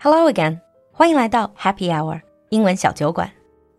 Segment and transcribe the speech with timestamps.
[0.00, 0.60] Hello again，
[0.92, 3.30] 欢迎来到 Happy Hour 英文小酒馆。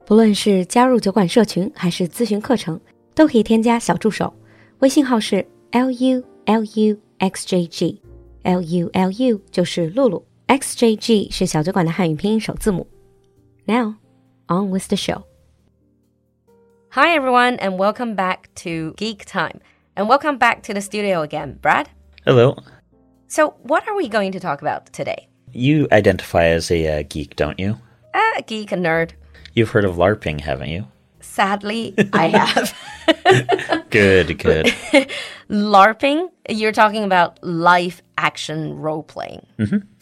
[0.06, 2.80] 不论是加入酒馆社群还是咨询课程，
[3.14, 4.34] 都可以添加小助手，
[4.80, 12.88] 微信号是 l u l u x j g，l u l u 就是露露，x j g 是小酒馆的汉语拼音首字母。
[13.66, 13.96] Now
[14.48, 15.24] on with the show.
[16.92, 19.60] Hi everyone, and welcome back to Geek Time,
[19.96, 21.88] and welcome back to the studio again, Brad.
[22.26, 22.56] Hello.
[23.28, 25.28] So, what are we going to talk about today?
[25.53, 27.79] You identify as a uh, geek, don't you?
[28.15, 29.11] A geek, a nerd.
[29.55, 30.87] You've heard of LARPing, haven't you?
[31.21, 32.75] Sadly, I have.
[33.91, 34.67] Good, good.
[35.51, 39.47] LARPing, you're talking about live action role playing.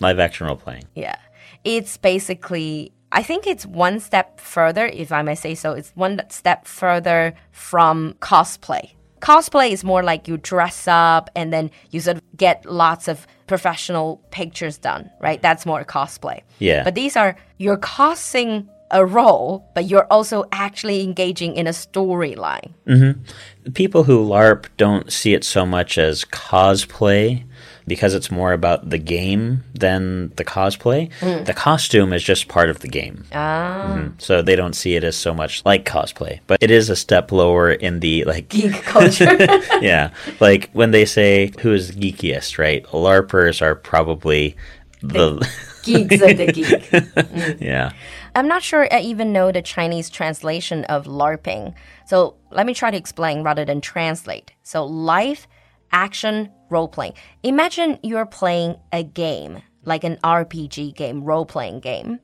[0.00, 0.84] Live action role playing.
[0.94, 1.16] Yeah.
[1.64, 5.72] It's basically, I think it's one step further, if I may say so.
[5.72, 8.92] It's one step further from cosplay.
[9.20, 13.26] Cosplay is more like you dress up and then you sort of get lots of
[13.46, 15.40] professional pictures done, right?
[15.42, 16.42] That's more cosplay.
[16.58, 16.84] Yeah.
[16.84, 22.72] But these are, you're costing a role, but you're also actually engaging in a storyline.
[22.86, 23.72] Mm-hmm.
[23.72, 27.44] People who LARP don't see it so much as cosplay
[27.86, 31.10] because it's more about the game than the cosplay.
[31.20, 31.44] Mm.
[31.44, 33.24] The costume is just part of the game.
[33.32, 33.86] Ah.
[33.88, 34.18] Mm-hmm.
[34.18, 36.40] So they don't see it as so much like cosplay.
[36.46, 39.36] But it is a step lower in the like Geek culture.
[39.80, 40.10] yeah.
[40.40, 42.84] Like when they say who is geekiest, right?
[42.86, 44.56] LARPers are probably
[45.02, 45.46] the
[45.82, 46.66] Geeks of the geek.
[47.30, 47.60] Mm.
[47.60, 47.92] yeah.
[48.34, 51.74] I'm not sure I even know the Chinese translation of LARPing.
[52.06, 54.52] So let me try to explain rather than translate.
[54.62, 55.46] So, live
[55.92, 57.14] action role playing.
[57.42, 62.20] Imagine you're playing a game, like an RPG game, role playing game.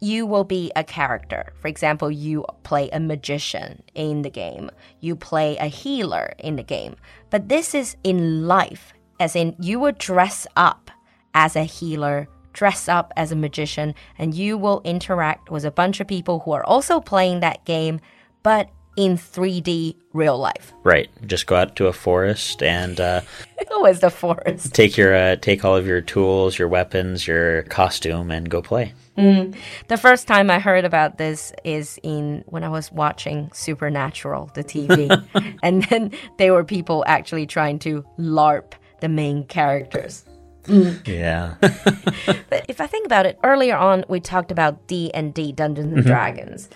[0.00, 1.52] You will be a character.
[1.60, 6.62] For example, you play a magician in the game, you play a healer in the
[6.62, 6.96] game.
[7.30, 10.90] But this is in life, as in you will dress up
[11.34, 16.00] as a healer, dress up as a magician, and you will interact with a bunch
[16.00, 18.00] of people who are also playing that game,
[18.42, 20.72] but in 3D real life.
[20.84, 21.10] Right.
[21.26, 23.20] Just go out to a forest and uh,
[23.86, 24.74] is the forest?
[24.74, 28.92] take your uh, take all of your tools, your weapons, your costume, and go play.
[29.16, 34.64] The first time I heard about this is in when I was watching Supernatural, the
[34.64, 35.56] TV.
[35.62, 40.24] and then there were people actually trying to LARP the main characters.
[41.04, 41.54] Yeah.
[42.48, 46.68] But if I think about it, earlier on we talked about D&D, Dungeons and Dragons.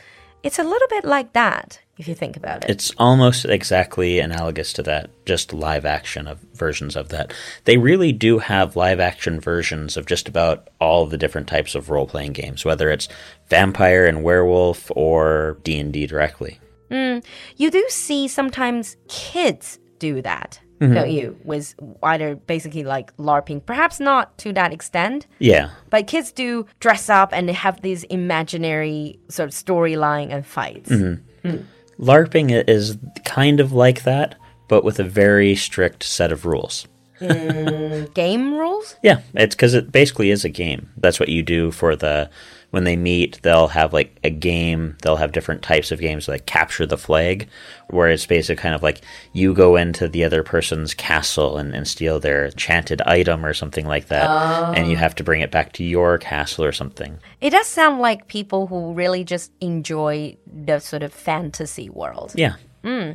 [0.43, 2.71] It's a little bit like that if you think about it.
[2.71, 7.33] it's almost exactly analogous to that, just live action of versions of that.
[7.65, 11.91] They really do have live action versions of just about all the different types of
[11.91, 13.09] role playing games, whether it's
[13.49, 16.61] vampire and werewolf or D&D directly.
[16.91, 17.23] Mm.
[17.57, 20.95] you do see sometimes kids do that, mm-hmm.
[20.95, 21.37] don't you?
[21.45, 25.71] With either basically like LARPing, perhaps not to that extent, Yeah.
[25.91, 30.89] but kids do dress up and they have these imaginary sort of storyline and fights.
[30.91, 31.49] Mm-hmm.
[31.49, 31.65] Mm.
[31.99, 34.37] LARPing is kind of like that,
[34.69, 36.87] but with a very strict set of rules.
[37.21, 38.97] Mm, game rules?
[39.03, 40.91] Yeah, it's because it basically is a game.
[40.97, 42.31] That's what you do for the
[42.71, 43.41] when they meet.
[43.43, 44.97] They'll have like a game.
[45.03, 47.49] They'll have different types of games, like capture the flag,
[47.89, 49.01] where it's basically kind of like
[49.33, 53.87] you go into the other person's castle and, and steal their chanted item or something
[53.87, 54.29] like that,
[54.77, 55.01] and you oh.
[55.01, 57.19] have to bring it back to your castle or something.
[57.41, 62.33] It does sound like people who really just enjoy the sort of fantasy world.
[62.35, 62.57] Yeah.
[62.85, 63.13] Hmm.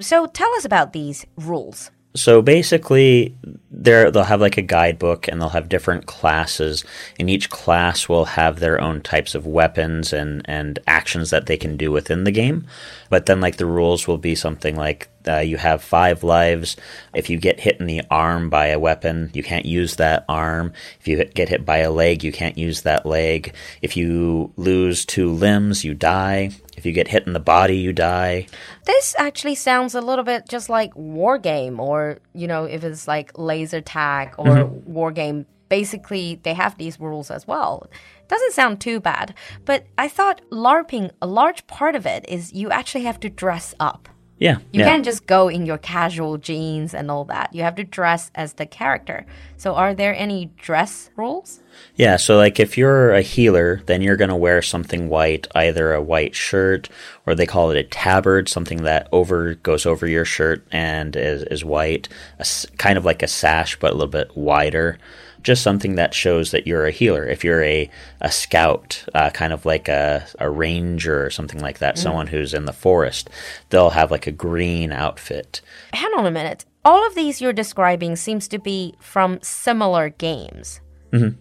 [0.00, 1.90] So tell us about these rules.
[2.14, 3.34] So basically,
[3.70, 6.84] there they'll have like a guidebook, and they'll have different classes,
[7.18, 11.56] and each class will have their own types of weapons and and actions that they
[11.56, 12.66] can do within the game.
[13.08, 16.76] But then, like the rules will be something like uh, you have five lives.
[17.14, 20.72] If you get hit in the arm by a weapon, you can't use that arm.
[21.00, 23.54] If you get hit by a leg, you can't use that leg.
[23.80, 26.50] If you lose two limbs, you die.
[26.76, 28.46] If you get hit in the body, you die.
[28.84, 33.06] This actually sounds a little bit just like war game or, you know, if it's
[33.06, 37.88] like laser tag or war game, basically they have these rules as well.
[38.28, 39.34] Doesn't sound too bad,
[39.64, 43.74] but I thought LARPing, a large part of it is you actually have to dress
[43.78, 44.08] up.
[44.42, 44.86] Yeah, You yeah.
[44.86, 47.54] can't just go in your casual jeans and all that.
[47.54, 49.24] You have to dress as the character.
[49.56, 51.60] So, are there any dress rules?
[51.94, 55.92] Yeah, so like if you're a healer, then you're going to wear something white, either
[55.92, 56.88] a white shirt
[57.26, 61.42] or they call it a tabard, something that over goes over your shirt and is,
[61.44, 62.08] is white,
[62.38, 62.46] a
[62.78, 64.98] kind of like a sash but a little bit wider.
[65.42, 67.26] Just something that shows that you're a healer.
[67.26, 67.90] If you're a,
[68.20, 72.54] a scout, uh, kind of like a, a ranger or something like that, someone who's
[72.54, 73.28] in the forest,
[73.70, 75.60] they'll have like a green outfit.
[75.92, 76.64] Hang on a minute.
[76.84, 80.80] All of these you're describing seems to be from similar games.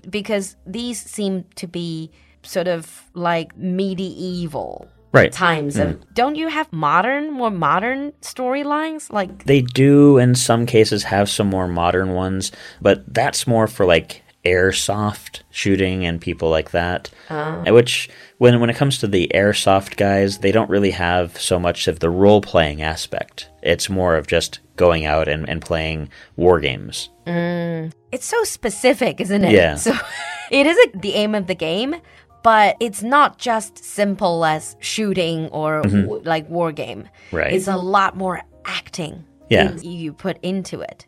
[0.09, 2.11] because these seem to be
[2.43, 5.31] sort of like medieval Right.
[5.31, 5.77] times.
[5.77, 6.13] of mm.
[6.13, 9.11] Don't you have modern, more modern storylines?
[9.11, 13.85] Like, They do in some cases have some more modern ones, but that's more for
[13.85, 17.09] like airsoft shooting and people like that.
[17.29, 17.73] Oh.
[17.73, 21.87] Which when when it comes to the airsoft guys, they don't really have so much
[21.87, 23.49] of the role playing aspect.
[23.61, 27.09] It's more of just going out and, and playing war games.
[27.27, 27.93] Mm.
[28.11, 29.51] it's so specific, isn't it?
[29.51, 29.75] Yeah.
[29.75, 29.93] So
[30.51, 31.95] it is a, the aim of the game,
[32.43, 37.03] but it's not just simple as shooting or w- like war game.
[37.03, 37.35] Mm-hmm.
[37.35, 37.53] Right.
[37.53, 39.25] It's a lot more acting.
[39.49, 39.73] Yeah.
[39.81, 41.05] you put into it.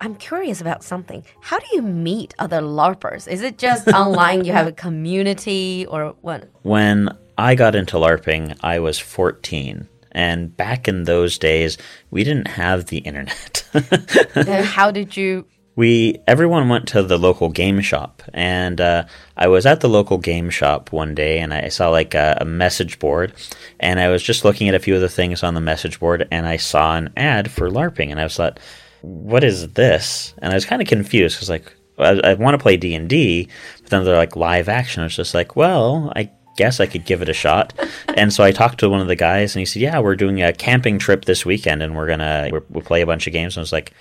[0.00, 1.24] I'm curious about something.
[1.40, 3.28] How do you meet other LARPers?
[3.28, 4.44] Is it just online?
[4.44, 6.48] You have a community or what?
[6.62, 9.88] When I got into LARPing, I was 14.
[10.12, 11.78] And back in those days,
[12.10, 13.64] we didn't have the internet.
[14.64, 15.46] How did you?
[15.76, 19.04] We everyone went to the local game shop and uh,
[19.36, 22.44] i was at the local game shop one day and i saw like a, a
[22.44, 23.32] message board
[23.78, 26.26] and i was just looking at a few of the things on the message board
[26.30, 28.58] and i saw an ad for larping and i was like
[29.02, 32.62] what is this and i was kind of confused because like i, I want to
[32.62, 33.48] play d&d
[33.80, 37.06] but then they're like live action i was just like well i guess I could
[37.06, 37.72] give it a shot.
[38.16, 40.42] And so I talked to one of the guys, and he said, "Yeah, we're doing
[40.42, 43.56] a camping trip this weekend, and we're gonna we're, we'll play a bunch of games."
[43.56, 43.94] And I was like,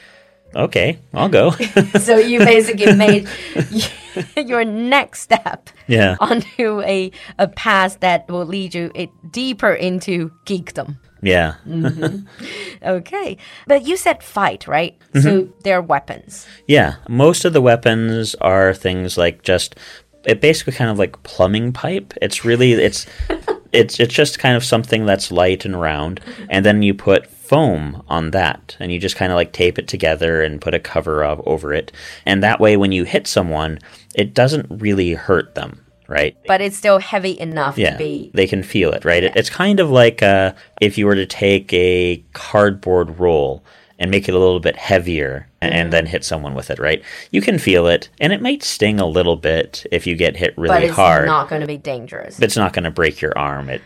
[0.55, 1.51] "Okay, I'll go."
[1.99, 3.27] So you basically made
[4.37, 10.31] your next step yeah, onto a a path that will lead you it deeper into
[10.45, 10.97] geekdom.
[11.21, 12.25] yeah, mm-hmm.
[12.81, 13.37] Okay.
[13.67, 14.97] But you said fight, right?
[15.13, 15.51] So mm-hmm.
[15.63, 16.47] they're weapons.
[16.67, 16.95] yeah.
[17.09, 19.75] Most of the weapons are things like just
[20.25, 22.13] it basically kind of like plumbing pipe.
[22.21, 23.05] It's really it's
[23.71, 28.03] it's it's just kind of something that's light and round, and then you put foam
[28.07, 31.23] on that, and you just kind of like tape it together and put a cover
[31.23, 31.91] of over it,
[32.23, 33.79] and that way when you hit someone,
[34.13, 36.37] it doesn't really hurt them, right?
[36.45, 38.29] But it's still heavy enough yeah, to be.
[38.35, 39.23] they can feel it, right?
[39.23, 43.63] It, it's kind of like uh, if you were to take a cardboard roll
[43.97, 47.03] and make it a little bit heavier and, and then hit someone with it, right?
[47.31, 50.55] You can feel it, and it might sting a little bit if you get hit
[50.55, 50.81] really hard.
[50.81, 51.25] But it's hard.
[51.25, 52.35] not going to be dangerous.
[52.35, 53.69] but it's not going to break your arm.
[53.69, 53.81] It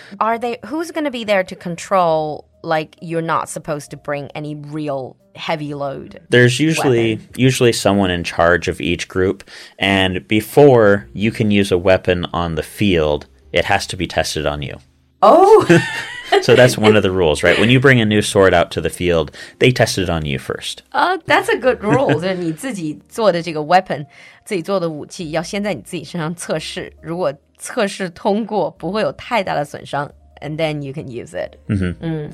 [0.20, 0.58] Are they?
[0.66, 2.47] Who's going to be there to control?
[2.65, 6.21] Like you're not supposed to bring any real heavy load.
[6.29, 9.43] there's usually usually someone in charge of each group,
[9.77, 14.45] and before you can use a weapon on the field, it has to be tested
[14.45, 14.77] on you.
[15.21, 15.65] Oh,
[16.41, 17.59] So that's one of the rules, right?
[17.59, 20.39] When you bring a new sword out to the field, they test it on you
[20.39, 20.83] first.
[20.93, 22.13] uh, that's a good rule.
[22.13, 24.05] 就是你自己做的这个 weapon，
[24.45, 30.09] 自己做的武器要先在你自己身上测试，如果测试通过，不会有太大的损伤
[30.40, 31.60] ，and then you can use it.
[31.68, 32.32] Mm-hmm.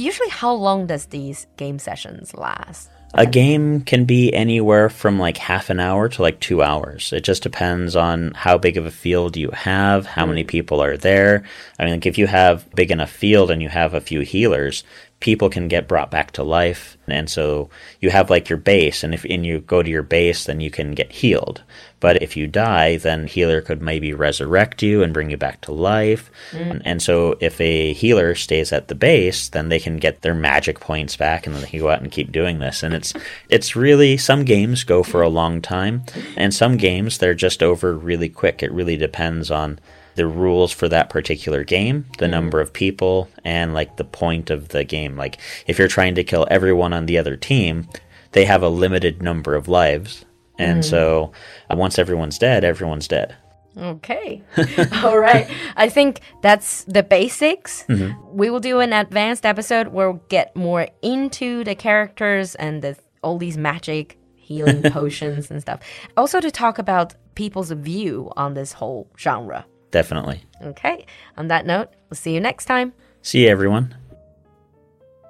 [0.00, 2.88] Usually, how long does these game sessions last?
[3.12, 7.12] A game can be anywhere from like half an hour to like two hours.
[7.12, 10.48] It just depends on how big of a field you have, how many mm.
[10.48, 11.44] people are there.
[11.78, 14.84] I mean, like if you have big enough field and you have a few healers,
[15.20, 16.96] people can get brought back to life.
[17.06, 17.68] And so
[18.00, 20.70] you have like your base, and if and you go to your base, then you
[20.70, 21.62] can get healed.
[22.00, 25.72] But if you die, then healer could maybe resurrect you and bring you back to
[25.72, 26.30] life.
[26.52, 30.34] And, and so if a healer stays at the base, then they can get their
[30.34, 32.82] magic points back, and then they can go out and keep doing this.
[32.82, 33.12] And it's
[33.48, 36.02] it's really some games go for a long time,
[36.36, 38.62] and some games they're just over really quick.
[38.62, 39.78] It really depends on
[40.16, 44.68] the rules for that particular game, the number of people, and like the point of
[44.68, 45.16] the game.
[45.16, 47.88] Like if you're trying to kill everyone on the other team,
[48.32, 50.24] they have a limited number of lives.
[50.58, 51.32] And so
[51.70, 53.34] uh, once everyone's dead, everyone's dead.
[53.77, 54.41] Okay.
[55.03, 55.47] All right.
[55.75, 57.83] I think that's the basics.
[58.31, 62.95] We will do an advanced episode where we'll get more into the characters and the,
[63.21, 65.81] all these magic healing potions and stuff.
[66.15, 69.65] Also, to talk about people's view on this whole genre.
[69.91, 70.43] Definitely.
[70.61, 71.05] Okay.
[71.37, 72.93] On that note, we'll see you next time.
[73.21, 73.93] See you, everyone.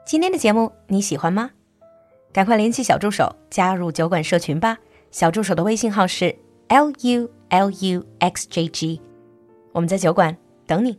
[0.06, 1.50] 今天的节目你喜欢吗？
[2.32, 4.78] 赶快联系小助手加入酒馆社群吧。
[5.10, 6.36] 小助手的微信号是
[6.68, 9.01] l u l u x j g，
[9.73, 10.99] 我们在酒馆等你。